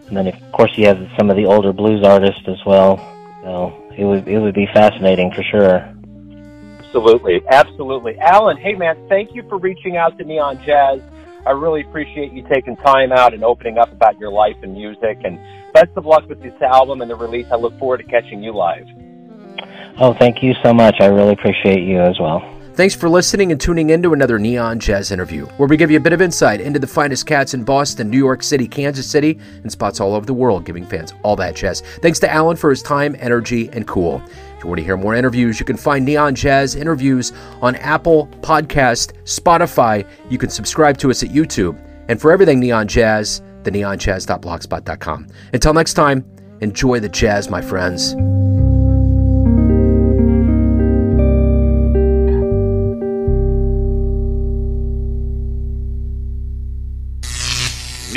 And 0.08 0.16
then, 0.16 0.26
of 0.26 0.52
course, 0.52 0.72
you 0.76 0.88
have 0.88 0.98
some 1.16 1.30
of 1.30 1.36
the 1.36 1.46
older 1.46 1.72
blues 1.72 2.04
artists 2.04 2.42
as 2.48 2.58
well. 2.66 2.96
So 3.44 3.79
it 3.96 4.04
would 4.04 4.26
it 4.28 4.38
would 4.38 4.54
be 4.54 4.66
fascinating 4.72 5.32
for 5.32 5.42
sure. 5.42 5.94
Absolutely, 6.78 7.40
absolutely. 7.48 8.18
Alan, 8.18 8.56
hey 8.56 8.74
man, 8.74 8.96
thank 9.08 9.34
you 9.34 9.42
for 9.48 9.58
reaching 9.58 9.96
out 9.96 10.18
to 10.18 10.24
Neon 10.24 10.60
Jazz. 10.64 11.00
I 11.46 11.52
really 11.52 11.80
appreciate 11.82 12.32
you 12.32 12.46
taking 12.48 12.76
time 12.76 13.12
out 13.12 13.32
and 13.32 13.42
opening 13.44 13.78
up 13.78 13.92
about 13.92 14.18
your 14.18 14.30
life 14.30 14.56
and 14.62 14.74
music. 14.74 15.18
And 15.24 15.38
best 15.72 15.90
of 15.96 16.04
luck 16.04 16.28
with 16.28 16.42
this 16.42 16.54
album 16.60 17.00
and 17.00 17.10
the 17.10 17.16
release. 17.16 17.46
I 17.50 17.56
look 17.56 17.78
forward 17.78 17.98
to 17.98 18.04
catching 18.04 18.42
you 18.42 18.52
live. 18.52 18.86
Oh, 19.98 20.14
thank 20.18 20.42
you 20.42 20.54
so 20.62 20.72
much. 20.72 20.96
I 21.00 21.06
really 21.06 21.32
appreciate 21.32 21.82
you 21.82 22.00
as 22.00 22.18
well. 22.18 22.59
Thanks 22.74 22.94
for 22.94 23.08
listening 23.08 23.52
and 23.52 23.60
tuning 23.60 23.90
in 23.90 24.02
to 24.02 24.12
another 24.12 24.38
Neon 24.38 24.78
Jazz 24.78 25.10
interview, 25.10 25.44
where 25.56 25.68
we 25.68 25.76
give 25.76 25.90
you 25.90 25.98
a 25.98 26.00
bit 26.00 26.12
of 26.12 26.22
insight 26.22 26.60
into 26.60 26.78
the 26.78 26.86
finest 26.86 27.26
cats 27.26 27.52
in 27.52 27.64
Boston, 27.64 28.08
New 28.08 28.16
York 28.16 28.42
City, 28.42 28.66
Kansas 28.66 29.10
City, 29.10 29.38
and 29.62 29.70
spots 29.70 30.00
all 30.00 30.14
over 30.14 30.24
the 30.24 30.32
world, 30.32 30.64
giving 30.64 30.86
fans 30.86 31.12
all 31.22 31.36
that 31.36 31.56
jazz. 31.56 31.82
Thanks 32.00 32.18
to 32.20 32.30
Alan 32.30 32.56
for 32.56 32.70
his 32.70 32.82
time, 32.82 33.16
energy, 33.18 33.68
and 33.72 33.86
cool. 33.86 34.22
If 34.56 34.64
you 34.64 34.68
want 34.68 34.78
to 34.78 34.84
hear 34.84 34.96
more 34.96 35.14
interviews, 35.14 35.58
you 35.58 35.66
can 35.66 35.76
find 35.76 36.04
Neon 36.04 36.34
Jazz 36.34 36.74
interviews 36.74 37.32
on 37.60 37.76
Apple 37.76 38.28
Podcast, 38.40 39.12
Spotify. 39.24 40.06
You 40.30 40.38
can 40.38 40.50
subscribe 40.50 40.96
to 40.98 41.10
us 41.10 41.22
at 41.22 41.30
YouTube. 41.30 41.78
And 42.08 42.20
for 42.20 42.30
everything 42.32 42.60
Neon 42.60 42.86
Jazz, 42.86 43.42
the 43.62 43.70
neonjazz.blogspot.com. 43.70 45.26
Until 45.52 45.74
next 45.74 45.94
time, 45.94 46.24
enjoy 46.60 47.00
the 47.00 47.08
jazz, 47.08 47.50
my 47.50 47.60
friends. 47.60 48.14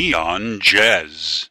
Neon 0.03 0.59
Jazz. 0.59 1.47